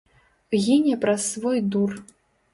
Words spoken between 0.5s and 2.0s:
Гіне праз свой дур.